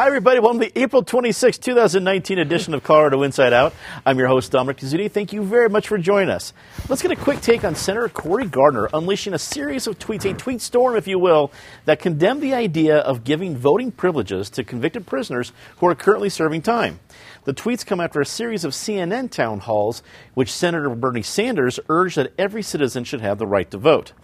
[0.00, 0.40] Hi, everybody.
[0.40, 3.74] Welcome to the April 26, 2019 edition of Colorado Inside Out.
[4.06, 5.10] I'm your host, Dominic Dezzutti.
[5.10, 6.54] Thank you very much for joining us.
[6.88, 10.32] Let's get a quick take on Senator Cory Gardner unleashing a series of tweets, a
[10.32, 11.52] tweet storm, if you will,
[11.84, 16.62] that condemn the idea of giving voting privileges to convicted prisoners who are currently serving
[16.62, 16.98] time.
[17.44, 22.16] The tweets come after a series of CNN town halls, which Senator Bernie Sanders urged
[22.16, 24.14] that every citizen should have the right to vote.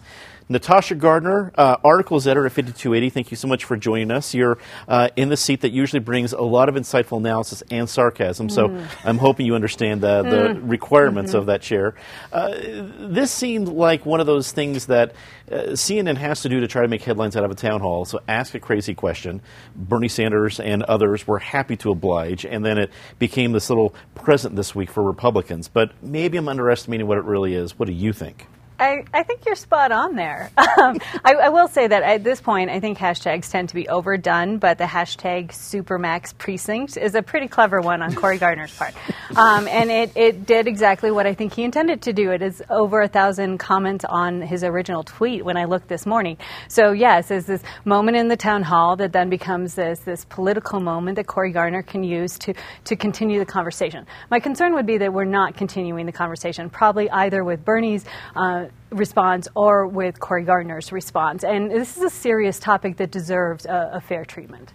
[0.49, 4.33] Natasha Gardner, uh, articles editor at 5280, thank you so much for joining us.
[4.33, 4.57] You're
[4.87, 8.69] uh, in the seat that usually brings a lot of insightful analysis and sarcasm, so
[8.69, 8.87] mm.
[9.03, 10.69] I'm hoping you understand the, the mm.
[10.69, 11.39] requirements mm-hmm.
[11.39, 11.95] of that chair.
[12.31, 15.13] Uh, this seemed like one of those things that
[15.51, 18.05] uh, CNN has to do to try to make headlines out of a town hall,
[18.05, 19.41] so ask a crazy question.
[19.75, 24.55] Bernie Sanders and others were happy to oblige, and then it became this little present
[24.55, 25.67] this week for Republicans.
[25.67, 27.77] But maybe I'm underestimating what it really is.
[27.77, 28.47] What do you think?
[28.79, 30.51] I, I think you're spot on there.
[30.77, 33.89] Um, I, I, will say that at this point, I think hashtags tend to be
[33.89, 38.93] overdone, but the hashtag Supermax Precinct is a pretty clever one on Cory Gardner's part.
[39.35, 42.29] Um, and it, it did exactly what I think he intended to do.
[42.29, 46.37] It is over a thousand comments on his original tweet when I looked this morning.
[46.67, 50.79] So, yes, there's this moment in the town hall that then becomes this, this political
[50.79, 52.53] moment that Cory Gardner can use to,
[52.83, 54.05] to continue the conversation.
[54.29, 58.05] My concern would be that we're not continuing the conversation, probably either with Bernie's.
[58.35, 61.43] Uh, response or with Cory Gardner's response.
[61.43, 64.73] And this is a serious topic that deserves a, a fair treatment.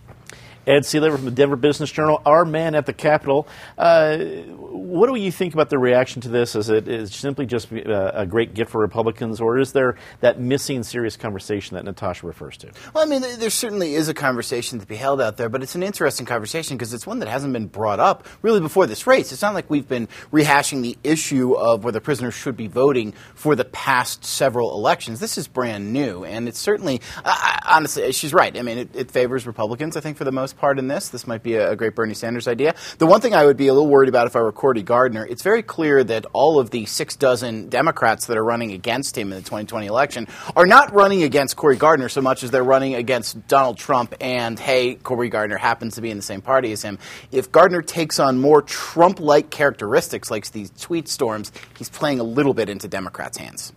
[0.67, 3.49] Ed Sealover from the Denver Business Journal, our man at the Capitol.
[3.77, 6.55] Uh, what do you think about the reaction to this?
[6.55, 10.39] Is it is simply just uh, a great gift for Republicans, or is there that
[10.39, 12.71] missing serious conversation that Natasha refers to?
[12.95, 15.75] Well, I mean, there certainly is a conversation to be held out there, but it's
[15.75, 19.33] an interesting conversation because it's one that hasn't been brought up really before this race.
[19.33, 23.57] It's not like we've been rehashing the issue of whether prisoners should be voting for
[23.57, 25.21] the past several elections.
[25.21, 28.57] This is brand new, and it's certainly, uh, honestly, she's right.
[28.57, 31.09] I mean, it, it, favors Republicans, I think, for the most part in this.
[31.09, 32.75] This might be a, a great Bernie Sanders idea.
[32.99, 35.27] The one thing I would be a little worried about if I were Cory Gardner,
[35.27, 39.33] it's very clear that all of the six dozen Democrats that are running against him
[39.33, 42.95] in the 2020 election are not running against Cory Gardner so much as they're running
[42.95, 46.83] against Donald Trump and, hey, Cory Gardner happens to be in the same party as
[46.83, 46.99] him.
[47.31, 52.25] If Gardner takes on more Trump like characteristics like these tweet storms, he's playing a
[52.25, 53.73] little bit into Democrats' hands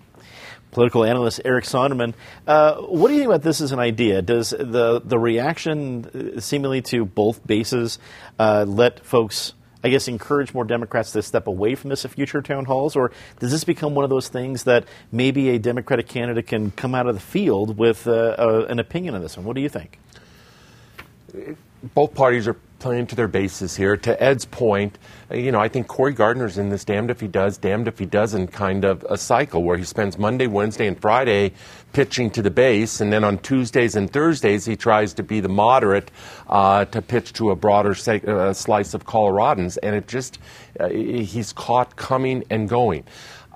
[0.76, 2.14] political analyst Eric Sondermann.
[2.46, 4.22] Uh, what do you think about this as an idea?
[4.22, 7.98] Does the the reaction uh, seemingly to both bases
[8.38, 9.54] uh, let folks
[9.84, 12.96] I guess, encourage more Democrats to step away from this at future town halls?
[12.96, 16.96] Or does this become one of those things that maybe a Democratic candidate can come
[16.96, 19.46] out of the field with uh, an opinion on this one?
[19.46, 20.00] What do you think?
[21.94, 22.56] Both parties are
[22.86, 23.98] playing to their bases here.
[23.98, 25.00] To Ed's point,
[25.32, 27.98] uh, you know, I think Cory Gardner's in this damned if he does, damned if
[27.98, 31.54] he doesn't kind of a cycle where he spends Monday, Wednesday, and Friday
[31.94, 35.50] pitching to the base, and then on Tuesdays and Thursdays he tries to be the
[35.50, 36.12] moderate
[36.48, 40.38] uh, to pitch to a broader uh, slice of Coloradans, and it just
[40.80, 43.04] uh, he's caught coming and going.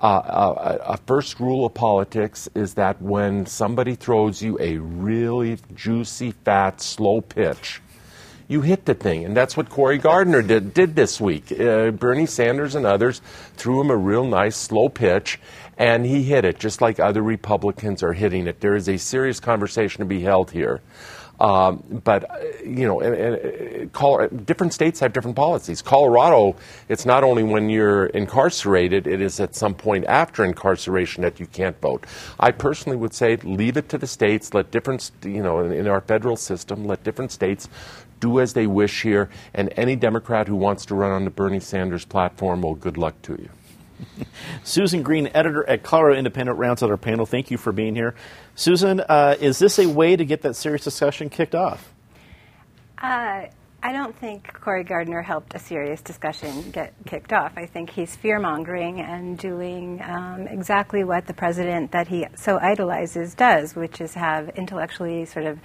[0.02, 5.56] Uh, uh, a first rule of politics is that when somebody throws you a really
[5.76, 7.80] juicy, fat, slow pitch,
[8.50, 9.24] you hit the thing.
[9.24, 11.52] And that's what Cory Gardner did, did this week.
[11.52, 13.22] Uh, Bernie Sanders and others
[13.56, 15.38] threw him a real nice slow pitch,
[15.78, 18.60] and he hit it just like other Republicans are hitting it.
[18.60, 20.80] There is a serious conversation to be held here.
[21.38, 25.80] Um, but uh, you know, and, and, different states have different policies.
[25.80, 26.54] Colorado,
[26.90, 31.46] it's not only when you're incarcerated; it is at some point after incarceration that you
[31.46, 32.04] can't vote.
[32.38, 34.52] I personally would say leave it to the states.
[34.52, 37.70] Let different, you know, in, in our federal system, let different states
[38.20, 39.28] do as they wish here.
[39.54, 43.20] And any Democrat who wants to run on the Bernie Sanders platform, well, good luck
[43.22, 43.50] to you.
[44.64, 47.26] Susan Greene, editor at Colorado Independent, rounds out our panel.
[47.26, 48.14] Thank you for being here.
[48.54, 51.92] Susan, uh, is this a way to get that serious discussion kicked off?
[52.98, 53.46] Uh,
[53.82, 57.52] I don't think Cory Gardner helped a serious discussion get kicked off.
[57.56, 62.58] I think he's fear mongering and doing um, exactly what the president that he so
[62.58, 65.58] idolizes does, which is have intellectually sort of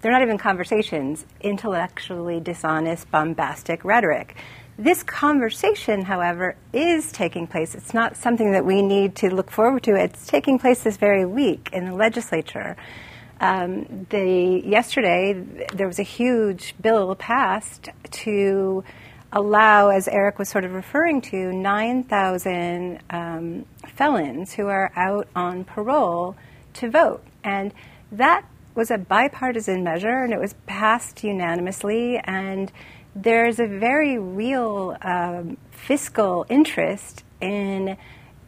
[0.00, 4.36] they're not even conversations, intellectually dishonest, bombastic rhetoric.
[4.78, 7.74] This conversation, however, is taking place.
[7.74, 9.94] It's not something that we need to look forward to.
[9.94, 12.76] It's taking place this very week in the legislature.
[13.40, 15.34] Um, the, yesterday,
[15.74, 18.84] there was a huge bill passed to
[19.32, 25.64] allow, as Eric was sort of referring to, 9,000 um, felons who are out on
[25.64, 26.36] parole
[26.74, 27.22] to vote.
[27.44, 27.72] And
[28.12, 28.44] that
[28.74, 32.18] was a bipartisan measure and it was passed unanimously.
[32.18, 32.70] And
[33.14, 37.96] there's a very real um, fiscal interest in,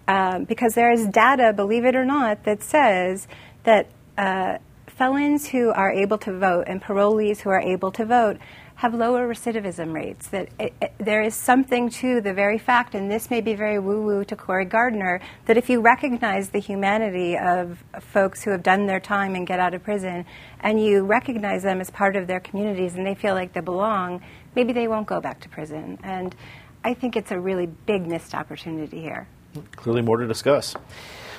[0.06, 3.26] um, because there is data, believe it or not, that says
[3.64, 8.38] that uh, felons who are able to vote and parolees who are able to vote
[8.82, 10.26] have lower recidivism rates.
[10.30, 13.78] That it, it, there is something to the very fact, and this may be very
[13.78, 18.64] woo woo to Cory Gardner, that if you recognize the humanity of folks who have
[18.64, 20.26] done their time and get out of prison,
[20.58, 24.20] and you recognize them as part of their communities and they feel like they belong,
[24.56, 25.96] maybe they won't go back to prison.
[26.02, 26.34] And
[26.82, 29.28] I think it's a really big missed opportunity here.
[29.76, 30.74] Clearly, more to discuss.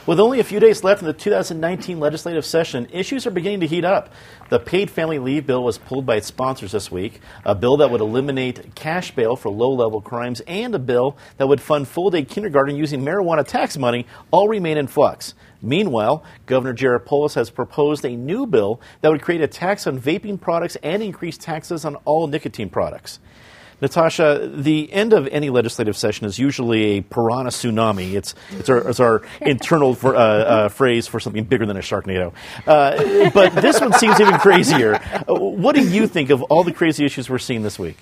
[0.06, 3.68] With only a few days left in the 2019 legislative session, issues are beginning to
[3.68, 4.10] heat up.
[4.50, 7.90] The paid family leave bill was pulled by its sponsors this week, a bill that
[7.90, 12.10] would eliminate cash bail for low level crimes, and a bill that would fund full
[12.10, 15.36] day kindergarten using marijuana tax money all remain in flux.
[15.62, 20.02] Meanwhile, Governor Jared Polis has proposed a new bill that would create a tax on
[20.02, 23.20] vaping products and increase taxes on all nicotine products.
[23.84, 28.14] Natasha, the end of any legislative session is usually a piranha tsunami.
[28.14, 31.82] It's, it's our, it's our internal for, uh, uh, phrase for something bigger than a
[31.82, 32.34] Sharknado.
[32.66, 34.96] Uh, but this one seems even crazier.
[34.96, 37.98] Uh, what do you think of all the crazy issues we're seeing this week?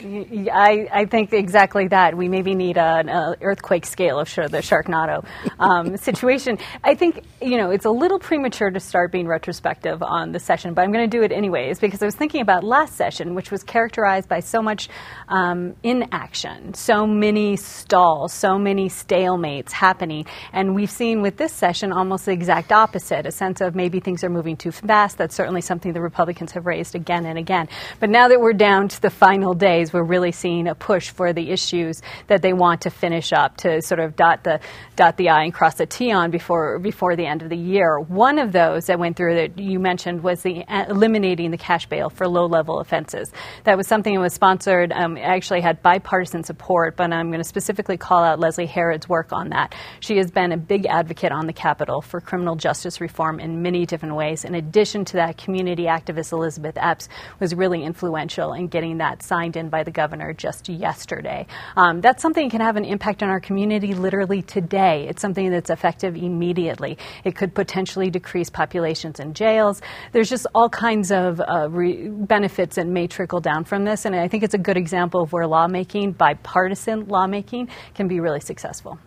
[0.54, 2.16] I, I think exactly that.
[2.16, 3.10] We maybe need an
[3.42, 5.26] earthquake scale of the Sharknado
[5.58, 6.60] um, situation.
[6.84, 10.76] I think, you know, it's a little premature to start being retrospective on the session,
[10.76, 13.50] but I'm going to do it anyways because I was thinking about last session, which
[13.50, 14.88] was characterized by so much
[15.28, 20.26] um, inaction, so many stalls, so many stalemates happening.
[20.54, 24.24] And we've seen with this session almost the exact opposite a sense of maybe things
[24.24, 25.18] are moving too fast.
[25.18, 27.68] That's certainly something the Republicans have raised again and again.
[28.00, 31.34] But now that we're down to the final days, we're really seeing a push for
[31.34, 34.60] the issues that they want to finish up to sort of dot the,
[34.96, 38.00] dot the I and cross the T on before, before the end of the year.
[38.00, 42.10] One of those that went through that you mentioned was the eliminating the cash bail
[42.10, 43.32] for low level offenses.
[43.64, 47.48] That was something that was sponsored, um, actually had bipartisan support, but I'm going to
[47.48, 49.74] specifically call out Leslie Herod's work on that.
[50.00, 53.86] She has been a big advocate on the Capitol for criminal justice reform in many
[53.86, 54.44] different ways.
[54.44, 57.08] In addition to that, community activist Elizabeth Epps
[57.40, 61.46] was really influential in getting that signed in by the governor just yesterday.
[61.78, 65.08] Um, that's something that can have an impact on our community literally today.
[65.08, 66.98] It's something that's effective immediately.
[67.24, 69.82] It could potentially decrease populations in jails.
[70.12, 74.16] There's just all kinds of uh, re- benefits that may trickle down from this, and
[74.16, 79.00] I think it's a good example of where lawmaking, bipartisan lawmaking, can be really successful.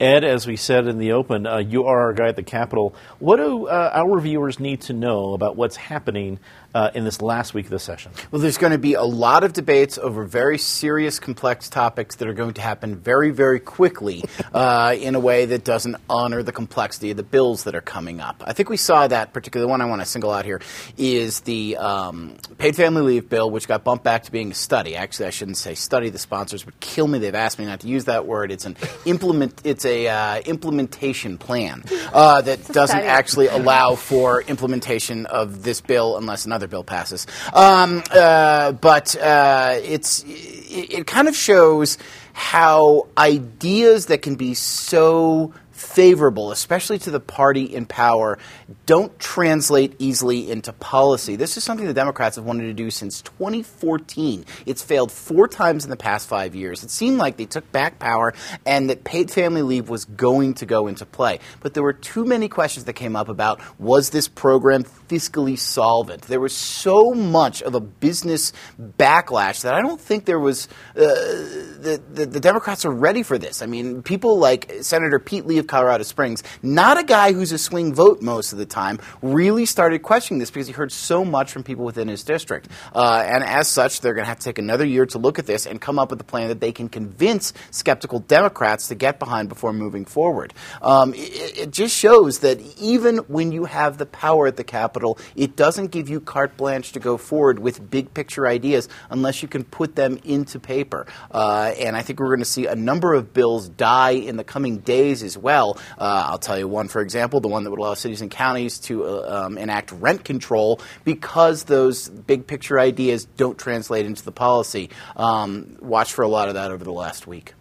[0.00, 2.96] Ed, as we said in the open, uh, you are our guy at the Capitol.
[3.20, 6.40] What do uh, our viewers need to know about what's happening
[6.74, 8.12] uh, in this last week of the session?
[8.30, 12.28] Well, there's going to be a lot of debates over very serious, complex topics that
[12.28, 14.24] are going to happen very, very quickly
[14.54, 18.20] uh, in a way that doesn't honor the complexity of the bills that are coming
[18.20, 18.42] up.
[18.44, 20.60] I think we saw that, particularly the one I want to single out here
[20.98, 24.96] is the um, paid family leave bill, which got bumped back to being a study.
[24.96, 26.10] Actually, I shouldn't say study.
[26.10, 27.18] The sponsors would kill me.
[27.18, 28.50] They've asked me not to use that word.
[28.50, 29.60] It's an implement.
[29.64, 33.06] It's a uh, implementation plan uh, that doesn't study.
[33.06, 37.26] actually allow for implementation of this bill unless another bill passes.
[37.52, 41.98] Um, uh, but uh, it's it, it kind of shows
[42.32, 45.52] how ideas that can be so
[45.84, 48.38] favorable, especially to the party in power,
[48.86, 51.36] don't translate easily into policy.
[51.36, 54.44] This is something the Democrats have wanted to do since 2014.
[54.66, 56.82] It's failed four times in the past five years.
[56.82, 58.34] It seemed like they took back power
[58.66, 61.38] and that paid family leave was going to go into play.
[61.60, 66.22] But there were too many questions that came up about was this program fiscally solvent?
[66.22, 70.68] There was so much of a business backlash that I don't think there was.
[70.96, 73.62] Uh, the, the, the Democrats are ready for this.
[73.62, 77.58] I mean, people like Senator Pete Lee of Colorado Springs, not a guy who's a
[77.58, 81.50] swing vote most of the time, really started questioning this because he heard so much
[81.50, 82.68] from people within his district.
[82.94, 85.46] Uh, and as such, they're going to have to take another year to look at
[85.46, 89.18] this and come up with a plan that they can convince skeptical Democrats to get
[89.18, 90.54] behind before moving forward.
[90.80, 95.18] Um, it, it just shows that even when you have the power at the Capitol,
[95.34, 99.48] it doesn't give you carte blanche to go forward with big picture ideas unless you
[99.48, 101.08] can put them into paper.
[101.32, 104.44] Uh, and I think we're going to see a number of bills die in the
[104.44, 105.78] coming days as well well.
[105.98, 108.78] Uh, I'll tell you one, for example, the one that would allow cities and counties
[108.80, 114.32] to uh, um, enact rent control because those big picture ideas don't translate into the
[114.32, 114.90] policy.
[115.16, 117.54] Um, watch for a lot of that over the last week.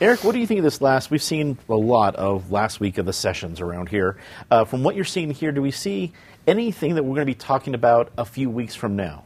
[0.00, 1.10] Eric, what do you think of this last?
[1.10, 4.16] We've seen a lot of last week of the sessions around here.
[4.50, 6.12] Uh, from what you're seeing here, do we see
[6.46, 9.24] anything that we're going to be talking about a few weeks from now?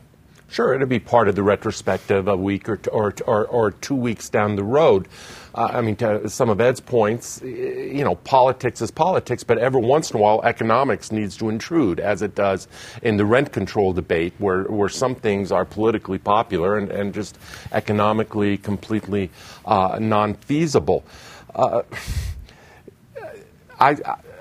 [0.51, 4.31] Sure, it'll be part of the retrospective a week or, or, or, or, two weeks
[4.31, 5.07] down the road.
[5.55, 9.83] Uh, I mean, to some of Ed's points, you know, politics is politics, but every
[9.83, 12.67] once in a while, economics needs to intrude, as it does
[13.03, 17.37] in the rent control debate, where, where some things are politically popular and, and just
[17.73, 19.31] economically completely
[19.67, 21.05] uh, non feasible.
[21.55, 21.83] Uh,
[23.79, 23.97] I,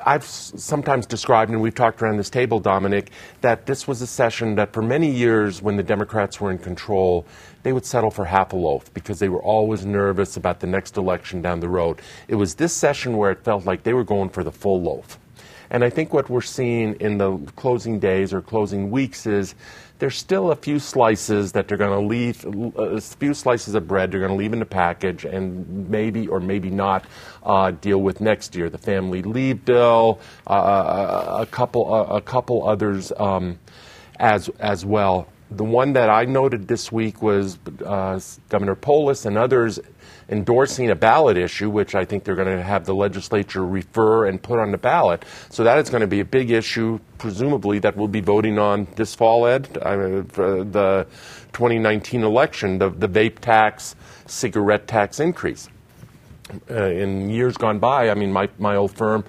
[0.08, 3.12] I've sometimes described, and we've talked around this table, Dominic,
[3.42, 7.26] that this was a session that for many years, when the Democrats were in control,
[7.64, 10.96] they would settle for half a loaf because they were always nervous about the next
[10.96, 12.02] election down the road.
[12.30, 15.20] It was this session where it felt like they were going for the full loaf.
[15.70, 19.56] And I think what we're seeing in the closing days or closing weeks is
[20.00, 22.46] there's still a few slices that they're going to leave,
[22.78, 26.40] a few slices of bread they're going to leave in the package and maybe or
[26.40, 27.06] maybe not
[27.44, 28.70] uh, deal with next year.
[28.70, 33.58] The family leave bill, uh, a couple, a couple others um,
[34.20, 35.28] as as well.
[35.50, 39.80] The one that I noted this week was uh, Governor Polis and others
[40.30, 44.42] endorsing a ballot issue, which I think they're going to have the legislature refer and
[44.42, 45.24] put on the ballot.
[45.50, 48.88] So that is going to be a big issue, presumably, that we'll be voting on
[48.96, 51.08] this fall, Ed, the
[51.54, 55.70] 2019 election, the, the vape tax, cigarette tax increase.
[56.70, 59.26] Uh, in years gone by, I mean, my, my old firm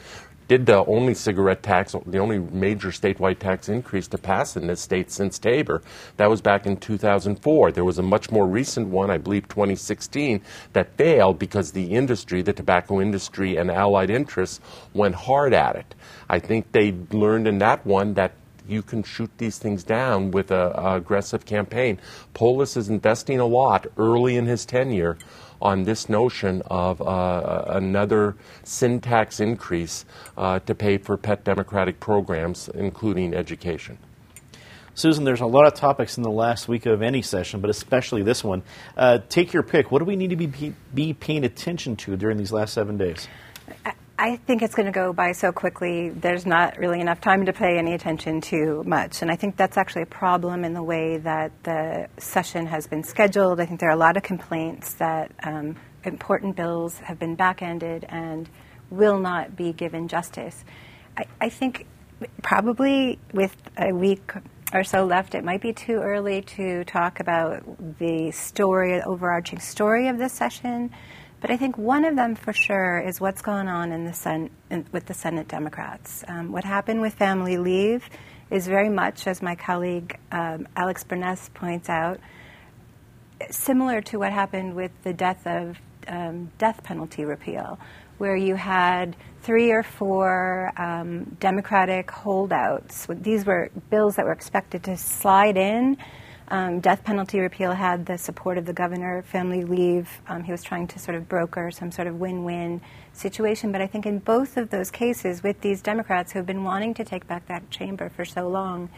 [0.48, 4.80] did the only cigarette tax, the only major statewide tax increase to pass in this
[4.80, 5.82] state since Tabor.
[6.16, 7.72] That was back in 2004.
[7.72, 10.40] There was a much more recent one, I believe 2016,
[10.72, 14.60] that failed because the industry, the tobacco industry and allied interests
[14.94, 15.94] went hard at it.
[16.30, 18.32] I think they learned in that one that
[18.66, 21.98] you can shoot these things down with an aggressive campaign.
[22.34, 25.16] Polis is investing a lot early in his tenure
[25.60, 30.04] on this notion of uh, another sin tax increase
[30.36, 33.98] uh, to pay for pet democratic programs, including education.
[34.94, 38.22] Susan, there's a lot of topics in the last week of any session, but especially
[38.24, 38.64] this one.
[38.96, 39.92] Uh, take your pick.
[39.92, 43.28] What do we need to be, be paying attention to during these last seven days?
[44.20, 47.52] I think it's going to go by so quickly, there's not really enough time to
[47.52, 49.22] pay any attention to much.
[49.22, 53.04] And I think that's actually a problem in the way that the session has been
[53.04, 53.60] scheduled.
[53.60, 57.62] I think there are a lot of complaints that um, important bills have been back
[57.62, 58.48] ended and
[58.90, 60.64] will not be given justice.
[61.16, 61.86] I, I think
[62.42, 64.32] probably with a week
[64.74, 67.62] or so left, it might be too early to talk about
[68.00, 70.90] the story, the overarching story of this session.
[71.40, 74.50] But I think one of them for sure is what's going on in the Sen-
[74.70, 76.24] in, with the Senate Democrats.
[76.26, 78.08] Um, what happened with family leave
[78.50, 82.18] is very much, as my colleague um, Alex Burness points out,
[83.50, 85.78] similar to what happened with the death of
[86.08, 87.78] um, death penalty repeal,
[88.16, 93.06] where you had three or four um, Democratic holdouts.
[93.08, 95.98] These were bills that were expected to slide in
[96.50, 99.22] um, death penalty repeal had the support of the governor.
[99.22, 102.80] Family leave, um, he was trying to sort of broker some sort of win win
[103.12, 103.72] situation.
[103.72, 106.94] But I think in both of those cases, with these Democrats who have been wanting
[106.94, 108.88] to take back that chamber for so long,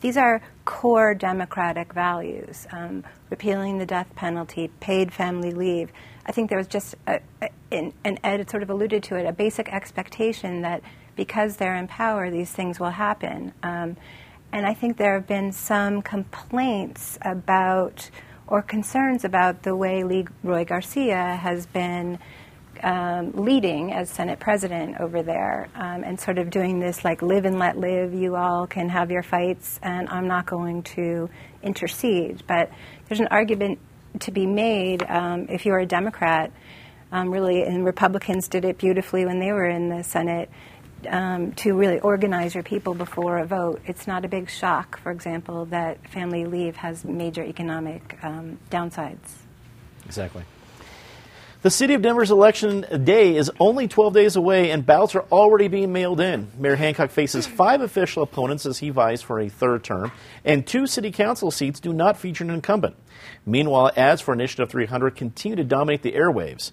[0.00, 5.90] these are core democratic values um, repealing the death penalty, paid family leave.
[6.26, 9.32] I think there was just, a, a, and Ed sort of alluded to it, a
[9.32, 10.82] basic expectation that
[11.16, 13.52] because they're in power, these things will happen.
[13.62, 13.96] Um,
[14.52, 18.10] and I think there have been some complaints about
[18.46, 20.02] or concerns about the way
[20.42, 22.18] Roy Garcia has been
[22.82, 27.44] um, leading as Senate president over there um, and sort of doing this like live
[27.44, 28.14] and let live.
[28.14, 31.28] You all can have your fights, and I'm not going to
[31.62, 32.42] intercede.
[32.46, 32.70] But
[33.08, 33.78] there's an argument
[34.20, 36.52] to be made um, if you're a Democrat.
[37.10, 40.50] Um, really, and Republicans did it beautifully when they were in the Senate
[41.06, 43.80] um, to really organize your people before a vote.
[43.86, 49.34] It's not a big shock, for example, that family leave has major economic um, downsides.
[50.06, 50.44] Exactly.
[51.60, 55.66] The city of Denver's election day is only 12 days away, and ballots are already
[55.66, 56.52] being mailed in.
[56.56, 60.12] Mayor Hancock faces five official opponents as he vies for a third term,
[60.44, 62.94] and two city council seats do not feature an incumbent.
[63.44, 66.70] Meanwhile, ads for Initiative 300 continue to dominate the airwaves.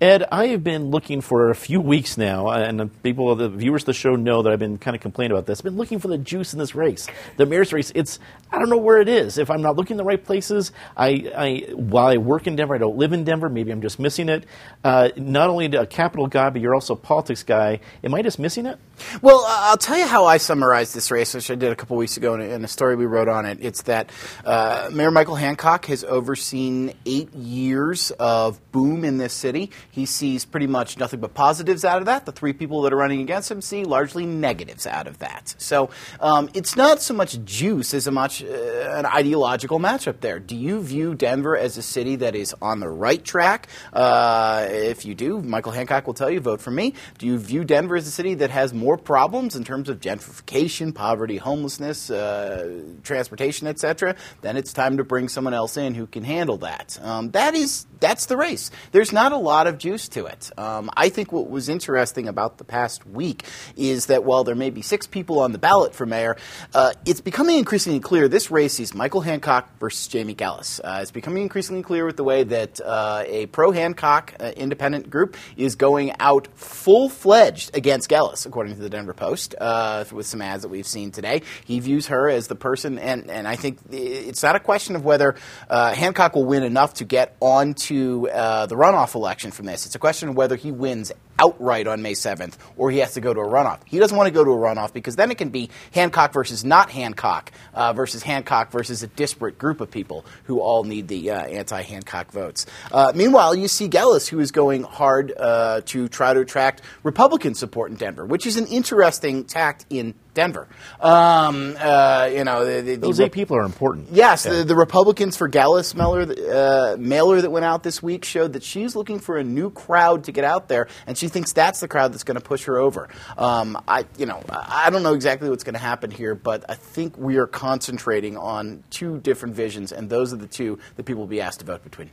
[0.00, 3.86] Ed, I have been looking for a few weeks now, and people, the viewers of
[3.86, 5.60] the show know that I've been kind of complaining about this.
[5.60, 7.92] I've been looking for the juice in this race, the mayor's race.
[7.94, 8.18] It's
[8.50, 9.38] I don't know where it is.
[9.38, 12.74] If I'm not looking in the right places, I, I while I work in Denver,
[12.74, 13.48] I don't live in Denver.
[13.48, 14.46] Maybe I'm just missing it.
[14.82, 17.78] Uh, not only a capital guy, but you're also a politics guy.
[18.02, 18.78] Am I just missing it?
[19.22, 22.16] Well, I'll tell you how I summarized this race, which I did a couple weeks
[22.16, 23.58] ago in a, in a story we wrote on it.
[23.60, 24.10] It's that
[24.44, 29.70] uh, Mayor Michael Hancock has overseen eight years of boom in this city.
[29.90, 32.26] He sees pretty much nothing but positives out of that.
[32.26, 35.54] The three people that are running against him see largely negatives out of that.
[35.58, 40.38] So um, it's not so much juice as much uh, an ideological matchup there.
[40.38, 43.68] Do you view Denver as a city that is on the right track?
[43.92, 46.94] Uh, if you do, Michael Hancock will tell you, vote for me.
[47.18, 49.98] Do you view Denver as a city that has more more problems in terms of
[49.98, 56.06] gentrification, poverty, homelessness, uh, transportation, etc., then it's time to bring someone else in who
[56.06, 56.98] can handle that.
[57.02, 58.70] Um, that is that's the race.
[58.92, 60.50] There's not a lot of juice to it.
[60.58, 64.68] Um, I think what was interesting about the past week is that while there may
[64.68, 66.36] be six people on the ballot for mayor,
[66.74, 70.80] uh, it's becoming increasingly clear this race is Michael Hancock versus Jamie Giellis.
[70.84, 75.08] Uh, it's becoming increasingly clear with the way that uh, a pro Hancock uh, independent
[75.08, 80.26] group is going out full fledged against Gelles, according to the Denver Post, uh, with
[80.26, 81.42] some ads that we've seen today.
[81.64, 85.04] He views her as the person, and, and I think it's not a question of
[85.04, 85.36] whether
[85.68, 89.86] uh, Hancock will win enough to get onto uh, the runoff election from this.
[89.86, 93.20] It's a question of whether he wins outright on May 7th or he has to
[93.20, 93.80] go to a runoff.
[93.84, 96.64] He doesn't want to go to a runoff because then it can be Hancock versus
[96.64, 101.30] not Hancock uh, versus Hancock versus a disparate group of people who all need the
[101.30, 102.66] uh, anti Hancock votes.
[102.92, 107.54] Uh, meanwhile, you see Giellis, who is going hard uh, to try to attract Republican
[107.54, 110.68] support in Denver, which is an interesting tact in Denver.
[111.00, 114.08] Um, uh, you know, the, the, those eight people are important.
[114.10, 114.52] Yes, yeah.
[114.52, 118.62] the, the, Republicans for Giellis mailer, uh, mailer that went out this week showed that
[118.62, 121.88] she's looking for a new crowd to get out there, and she thinks that's the
[121.88, 123.08] crowd that's going to push her over.
[123.38, 126.74] Um, I, you know, I don't know exactly what's going to happen here, but I
[126.74, 131.20] think we are concentrating on two different visions, and those are the two that people
[131.20, 132.10] will be asked to vote between.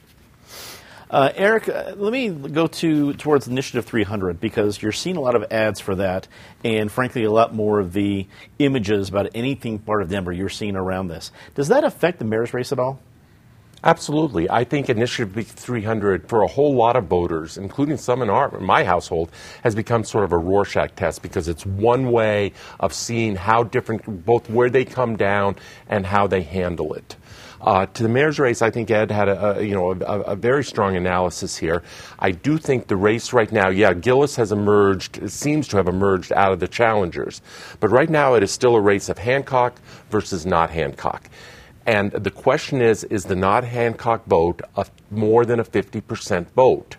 [1.11, 5.35] Uh, Eric, uh, let me go to towards Initiative 300 because you're seeing a lot
[5.35, 6.29] of ads for that,
[6.63, 8.25] and frankly, a lot more of the
[8.59, 11.33] images about anything part of Denver you're seeing around this.
[11.53, 13.01] Does that affect the mayor's race at all?
[13.83, 14.49] Absolutely.
[14.49, 18.85] I think Initiative 300, for a whole lot of voters, including some in our, my
[18.85, 19.31] household,
[19.63, 24.25] has become sort of a Rorschach test because it's one way of seeing how different,
[24.25, 25.57] both where they come down
[25.89, 27.17] and how they handle it.
[27.61, 30.35] Uh, to the mayor's race, I think Ed had a, a you know a, a,
[30.35, 31.83] very strong analysis here.
[32.17, 36.33] I do think the race right now, yeah, Giellis has emerged, seems to have emerged
[36.33, 37.41] out of the challengers,
[37.79, 41.29] but right now it is still a race of Hancock versus not Hancock.
[41.85, 46.95] And the question is, is the not Hancock vote a, more than a 50% vote?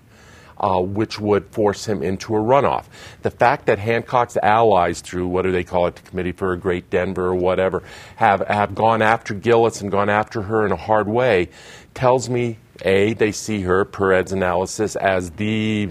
[0.58, 2.84] Uh, which would force him into a runoff.
[3.22, 6.56] The fact that Hancock's allies, through what do they call it, the Committee for a
[6.56, 7.82] Great Denver or whatever,
[8.16, 11.48] have, have gone after Giellis and gone after her in a hard way,
[11.94, 15.90] tells me, A, they see her, per Ed's analysis, as the,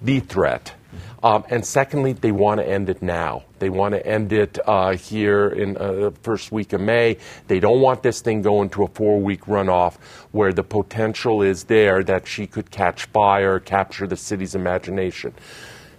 [0.00, 0.74] the threat
[1.22, 3.44] um, and secondly, they want to end it now.
[3.58, 7.18] They want to end it uh, here in uh, the first week of May.
[7.46, 9.96] They don't want this thing going to a four week runoff
[10.32, 15.34] where the potential is there that she could catch fire, capture the city's imagination.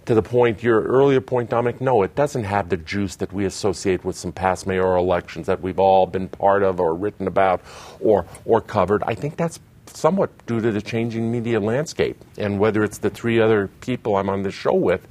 [0.06, 3.46] To the point, your earlier point, Dominic, no, it doesn't have the juice that we
[3.46, 7.62] associate with some past mayoral elections that we've all been part of or written about
[8.00, 9.04] or, or covered.
[9.04, 9.60] I think that's
[9.98, 12.18] somewhat due to the changing media landscape.
[12.38, 15.08] And whether it's the three other people I'm on the show with,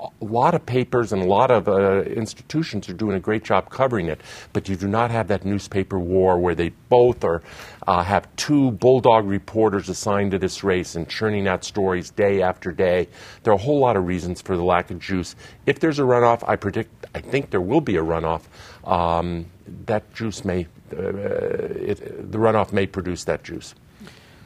[0.00, 3.70] a lot of papers and a lot of uh, institutions are doing a great job
[3.70, 4.20] covering it,
[4.52, 7.42] but you do not have that newspaper war where they both are
[7.86, 12.72] uh, have two bulldog reporters assigned to this race and churning out stories day after
[12.72, 13.08] day.
[13.42, 15.36] There are a whole lot of reasons for the lack of juice.
[15.66, 18.42] If there's a runoff, I predict, I think there will be a runoff.
[18.84, 19.46] Um,
[19.86, 23.74] that juice may, uh, it, the runoff may produce that juice.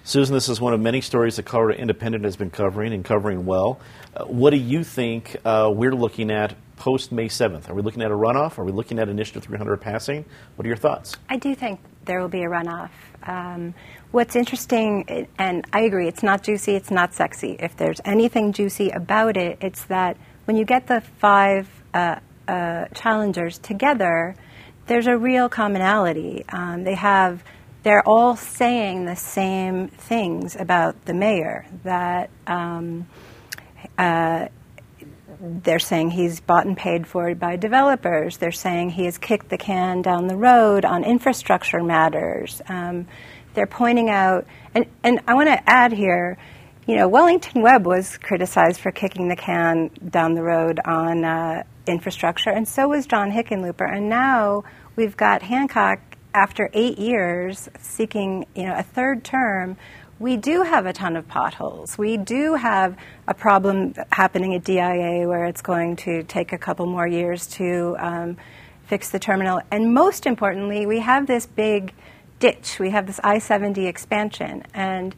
[0.06, 3.46] Susan, this is one of many stories that Colorado Independent has been covering and covering
[3.46, 3.80] well.
[4.14, 7.70] Uh, what do you think uh, we're looking at post May 7th?
[7.70, 8.58] Are we looking at a runoff?
[8.58, 10.26] Are we looking at Initiative 300 passing?
[10.56, 11.16] What are your thoughts?
[11.30, 12.90] I do think there will be a runoff.
[13.22, 13.72] Um,
[14.10, 17.56] what's interesting, and I agree, it's not juicy, it's not sexy.
[17.58, 22.88] If there's anything juicy about it, it's that when you get the five uh, uh
[22.94, 24.36] challengers together,
[24.86, 26.44] there's a real commonality.
[26.50, 27.42] Um, they have
[27.84, 33.06] they're all saying the same things about the mayor that um,
[33.98, 34.48] uh,
[35.38, 38.38] they're saying he's bought and paid for by developers.
[38.38, 42.62] They're saying he has kicked the can down the road on infrastructure matters.
[42.68, 43.06] Um,
[43.52, 46.38] they're pointing out, and, and I want to add here,
[46.86, 51.62] you know, Wellington Webb was criticized for kicking the can down the road on uh,
[51.86, 53.90] infrastructure, and so was John Hickenlooper.
[53.90, 54.64] And now
[54.96, 56.00] we've got Hancock
[56.34, 59.76] after eight years seeking you know, a third term,
[60.18, 61.96] we do have a ton of potholes.
[61.96, 66.86] We do have a problem happening at DIA where it's going to take a couple
[66.86, 68.36] more years to um,
[68.86, 69.60] fix the terminal.
[69.70, 71.92] And most importantly, we have this big
[72.38, 72.78] ditch.
[72.78, 74.64] We have this I 70 expansion.
[74.74, 75.14] And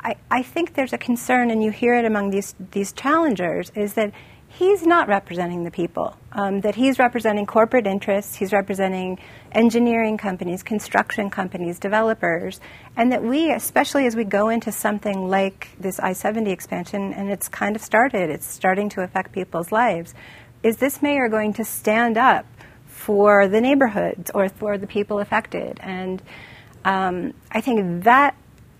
[0.00, 3.94] I, I think there's a concern, and you hear it among these, these challengers, is
[3.94, 4.12] that
[4.48, 9.18] he's not representing the people, um, that he's representing corporate interests, he's representing
[9.52, 12.60] engineering companies, construction companies, developers,
[12.96, 17.30] and that we, especially as we go into something like this I 70 expansion, and
[17.30, 20.14] it's kind of started, it's starting to affect people's lives,
[20.62, 22.46] is this mayor going to stand up
[22.86, 25.78] for the neighborhoods or for the people affected?
[25.80, 26.22] And
[26.84, 28.36] um, I think that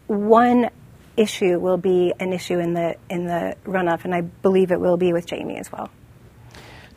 [0.06, 0.70] one
[1.16, 4.96] issue will be an issue in the in the runoff, and I believe it will
[4.96, 5.90] be with Jamie as well.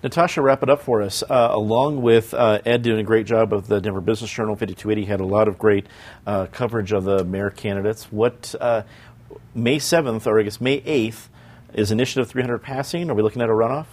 [0.03, 1.21] Natasha, wrap it up for us.
[1.21, 5.05] Uh, along with uh, Ed doing a great job of the Denver Business Journal, 5280
[5.05, 5.85] had a lot of great
[6.25, 8.05] uh, coverage of the mayor candidates.
[8.11, 8.81] What uh,
[9.53, 11.27] May 7th, or I guess May 8th,
[11.73, 13.11] is Initiative 300 passing?
[13.11, 13.85] Are we looking at a runoff?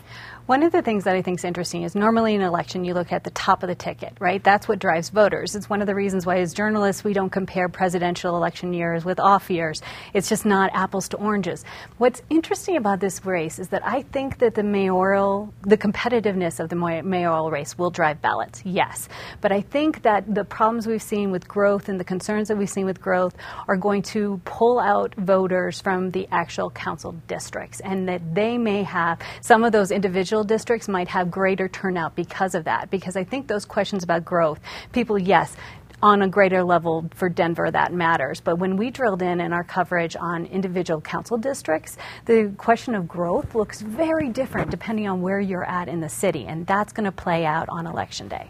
[0.48, 2.94] One of the things that I think is interesting is normally in an election you
[2.94, 4.42] look at the top of the ticket, right?
[4.42, 5.54] That's what drives voters.
[5.54, 9.20] It's one of the reasons why, as journalists, we don't compare presidential election years with
[9.20, 9.82] off years.
[10.14, 11.66] It's just not apples to oranges.
[11.98, 16.70] What's interesting about this race is that I think that the mayoral, the competitiveness of
[16.70, 19.06] the mayoral race will drive ballots, yes.
[19.42, 22.70] But I think that the problems we've seen with growth and the concerns that we've
[22.70, 23.34] seen with growth
[23.68, 28.82] are going to pull out voters from the actual council districts, and that they may
[28.82, 32.90] have some of those individual districts might have greater turnout because of that.
[32.90, 34.60] Because I think those questions about growth,
[34.92, 35.56] people, yes,
[36.02, 38.40] on a greater level for Denver, that matters.
[38.40, 41.96] But when we drilled in in our coverage on individual council districts,
[42.26, 46.46] the question of growth looks very different depending on where you're at in the city.
[46.46, 48.48] And that's going to play out on election day.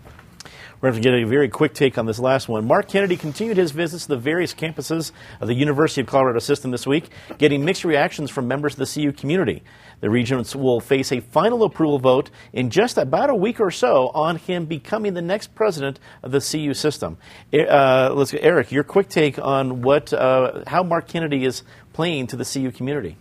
[0.81, 2.65] We're going to get a very quick take on this last one.
[2.65, 6.71] Mark Kennedy continued his visits to the various campuses of the University of Colorado system
[6.71, 9.65] this week, getting mixed reactions from members of the CU community.
[10.01, 14.11] The regents will face a final approval vote in just about a week or so
[14.15, 17.19] on him becoming the next president of the CU system.
[17.53, 22.29] Uh, let's go, Eric, your quick take on what uh, how Mark Kennedy is playing
[22.29, 23.17] to the CU community.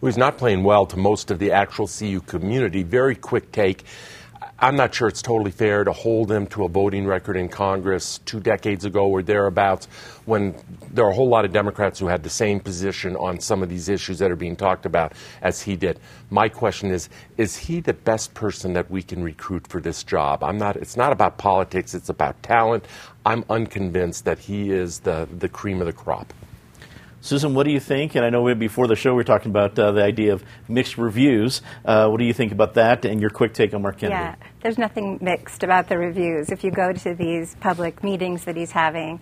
[0.00, 2.82] Well, he's not playing well to most of the actual CU community.
[2.82, 3.84] Very quick take.
[4.64, 8.18] I'm not sure it's totally fair to hold him to a voting record in Congress
[8.18, 9.88] two decades ago or thereabouts
[10.24, 10.54] when
[10.92, 13.68] there are a whole lot of Democrats who had the same position on some of
[13.68, 15.98] these issues that are being talked about as he did.
[16.30, 20.44] My question is is he the best person that we can recruit for this job?
[20.44, 22.84] I'm not it's not about politics, it's about talent.
[23.26, 26.32] I'm unconvinced that he is the, the cream of the crop.
[27.24, 28.16] Susan, what do you think?
[28.16, 30.98] And I know before the show we were talking about uh, the idea of mixed
[30.98, 31.62] reviews.
[31.84, 34.20] Uh, what do you think about that and your quick take on Mark Kennedy?
[34.20, 36.50] Yeah, there's nothing mixed about the reviews.
[36.50, 39.20] If you go to these public meetings that he's having,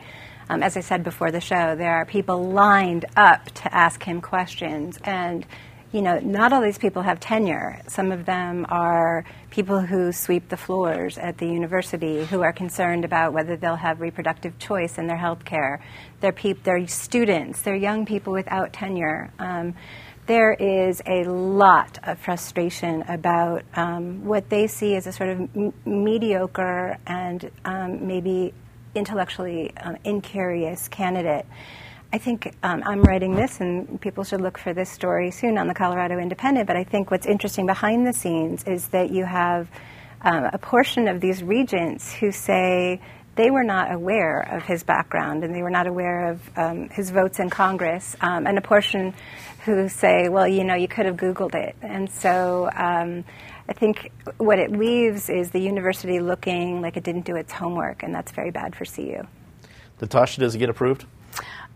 [0.49, 4.23] um, as I said before the show, there are people lined up to ask him
[4.23, 4.99] questions.
[5.05, 5.45] And
[5.93, 7.83] you know, not all these people have tenure.
[7.89, 13.05] Some of them are people who sweep the floors at the university who are concerned
[13.05, 15.83] about whether they'll have reproductive choice in their health care.
[16.21, 19.33] They're, peop- they're students, they're young people without tenure.
[19.41, 19.75] Um,
[20.27, 25.41] there is a lot of frustration about um, what they see as a sort of
[25.57, 28.55] m- mediocre and um, maybe
[28.95, 31.47] intellectually um, incurious candidate.
[32.13, 35.69] I think um, I'm writing this, and people should look for this story soon on
[35.69, 36.67] the Colorado Independent.
[36.67, 39.71] But I think what's interesting behind the scenes is that you have
[40.23, 43.01] um, a portion of these regents who say
[43.37, 47.11] they were not aware of his background and they were not aware of um, his
[47.11, 49.15] votes in Congress, um, and a portion
[49.65, 51.77] who say, well, you know, you could have Googled it.
[51.81, 53.25] And so um,
[53.69, 58.03] I think what it leaves is the university looking like it didn't do its homework,
[58.03, 59.23] and that's very bad for CU.
[60.01, 61.07] Natasha, does it get approved?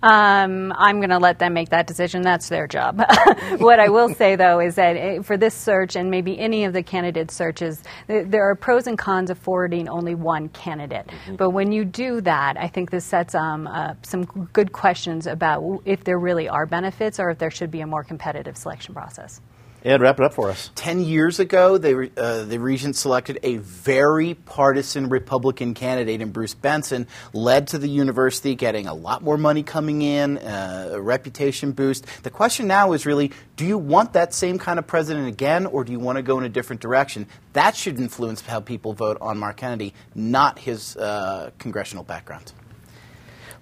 [0.05, 2.21] Um, I'm going to let them make that decision.
[2.21, 2.99] That's their job.
[3.57, 6.75] what I will say, though, is that eh, for this search and maybe any of
[6.75, 11.07] the candidate searches, there are pros and cons of forwarding only one candidate.
[11.07, 11.37] Mm-hmm.
[11.37, 15.81] But when you do that, I think this sets um, uh, some good questions about
[15.87, 19.41] if there really are benefits or if there should be a more competitive selection process.
[19.85, 20.71] Ed, wrap it up for us.
[20.75, 26.55] Ten years ago, they, uh, the regent selected a very partisan Republican candidate in Bruce
[26.55, 31.73] Benson, led to the university getting a lot more money coming in, uh, a reputation
[31.73, 32.07] boost.
[32.23, 35.85] The question now is really do you want that same kind of president again, or
[35.85, 37.27] do you want to go in a different direction?
[37.53, 42.53] That should influence how people vote on Mark Kennedy, not his uh, congressional background.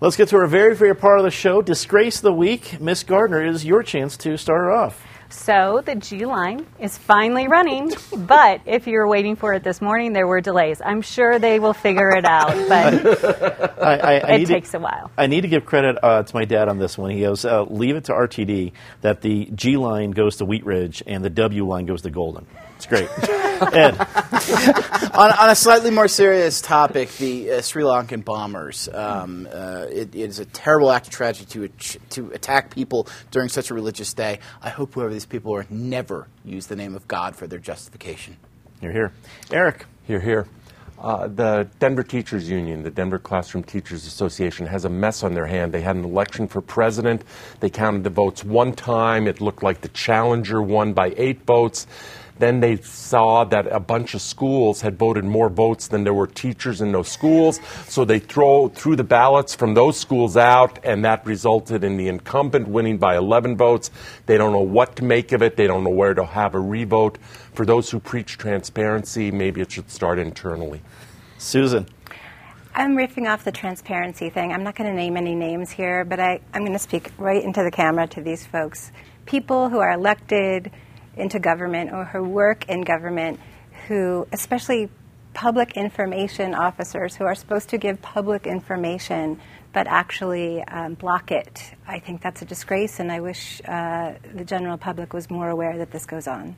[0.03, 2.81] Let's get to our very favorite part of the show, Disgrace of the Week.
[2.81, 5.01] Miss Gardner, is your chance to start her off.
[5.29, 9.81] So the G line is finally running, but if you were waiting for it this
[9.81, 10.83] morning, there were delays.
[10.85, 14.81] I'm sure they will figure it out, but I, I, I it takes to, a
[14.81, 15.13] while.
[15.17, 17.13] I need to give credit uh, to my dad on this one.
[17.13, 21.05] He goes, uh, leave it to RTD that the G line goes to Wheat Ridge
[21.07, 22.45] and the W line goes to Golden.
[22.75, 23.09] It's great.
[23.73, 23.99] Ed.
[25.15, 28.89] on, on, a slightly more serious topic, the uh, Sri Lankan bombers.
[28.93, 33.49] Um, uh, it, it is a terrible act of tragedy to, to attack people during
[33.49, 34.39] such a religious day.
[34.63, 38.37] I hope whoever these people are never use the name of God for their justification.
[38.81, 39.13] You're here.
[39.51, 39.87] Eric.
[40.09, 40.47] You're here.
[41.03, 45.47] Uh, the Denver Teachers Union, the Denver Classroom Teachers Association, has a mess on their
[45.47, 45.73] hand.
[45.73, 47.25] They had an election for president.
[47.59, 49.27] They counted the votes one time.
[49.27, 51.89] It looked like the challenger won by eight votes.
[52.43, 56.27] Then they saw that a bunch of schools had voted more votes than there were
[56.27, 57.61] teachers in those schools.
[57.87, 62.09] So they throw, threw the ballots from those schools out, and that resulted in the
[62.09, 63.93] incumbent winning by 11 votes.
[64.27, 65.57] They don't know what to make of it.
[65.57, 67.17] They don't know where to have a revote.
[67.55, 70.83] For those who preach transparency, maybe it should start internally.
[71.39, 71.87] Susan.
[72.75, 74.51] I'm riffing off the transparency thing.
[74.53, 77.45] I'm not going to name any names here, but I, I'm going to speak right
[77.45, 78.91] into the camera to these folks.
[79.27, 80.73] People who are elected
[81.17, 83.39] into government or who work in government,
[83.89, 84.89] who, especially
[85.35, 89.41] public information officers who are supposed to give public information
[89.73, 91.73] but actually um, block it.
[91.87, 95.79] I think that's a disgrace, and I wish uh, the general public was more aware
[95.79, 96.55] that this goes on.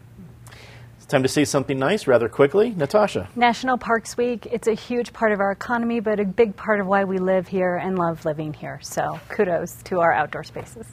[0.96, 2.70] It's time to say something nice rather quickly.
[2.70, 3.28] Natasha.
[3.36, 6.86] National Parks Week, it's a huge part of our economy, but a big part of
[6.86, 8.80] why we live here and love living here.
[8.82, 10.86] So kudos to our outdoor spaces.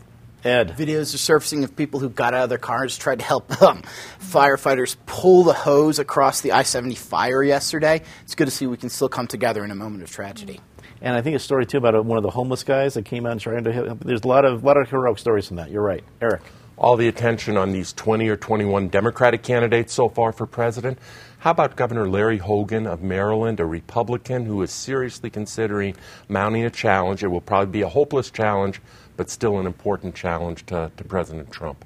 [0.43, 0.75] Ed.
[0.77, 3.83] Videos are surfacing of people who got out of their cars, tried to help um,
[4.19, 8.01] firefighters pull the hose across the I 70 fire yesterday.
[8.23, 10.59] It's good to see we can still come together in a moment of tragedy.
[11.01, 13.33] And I think a story too about one of the homeless guys that came out
[13.33, 13.99] and tried to help.
[14.03, 15.71] There's a lot of lot of heroic stories from that.
[15.71, 16.41] You're right, Eric
[16.81, 20.97] all the attention on these 20 or 21 Democratic candidates so far for president.
[21.37, 25.95] How about Governor Larry Hogan of Maryland, a Republican who is seriously considering
[26.27, 27.23] mounting a challenge?
[27.23, 28.81] It will probably be a hopeless challenge,
[29.17, 31.83] but still an important challenge to, to President Trump.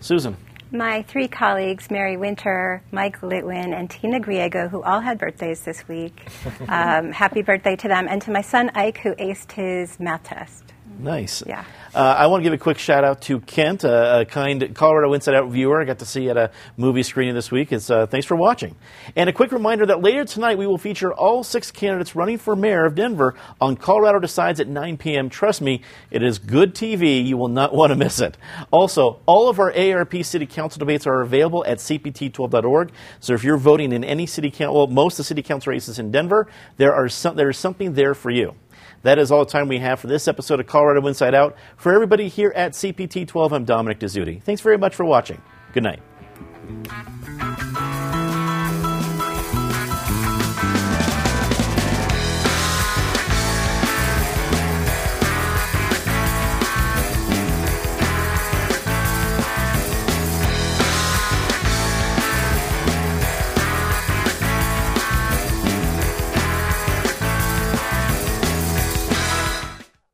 [0.00, 0.36] Susan.
[0.72, 5.86] My three colleagues, Mary Winter, Mike Litwin, and Tina Griego, who all had birthdays this
[5.88, 6.28] week.
[6.68, 8.08] Um, happy birthday to them.
[8.08, 10.65] And to my son Ike, who aced his math test.
[10.98, 11.42] Nice.
[11.46, 11.64] Yeah.
[11.96, 15.14] Uh, I want to give a quick shout out to Kent, a, a, kind Colorado
[15.14, 15.80] Inside Out viewer.
[15.80, 17.72] I got to see you at a movie screening this week.
[17.72, 18.76] It's, uh, thanks for watching.
[19.16, 22.54] And a quick reminder that later tonight we will feature all six candidates running for
[22.54, 25.30] mayor of Denver on Colorado Decides at 9 p.m.
[25.30, 25.80] Trust me,
[26.10, 27.24] it is good TV.
[27.24, 28.36] You will not want to miss it.
[28.70, 32.92] Also, all of our AARP City Council debates are available at cpt12.org.
[33.20, 35.98] So if you're voting in any city council, well, most of the city council races
[35.98, 38.54] in Denver, there are some, there is something there for you.
[39.02, 41.56] That is all the time we have for this episode of Colorado Inside Out.
[41.76, 44.42] For everybody here at CPT 12, I'm Dominic Dezzutti.
[44.42, 45.40] Thanks very much for watching.
[45.72, 46.00] Good night.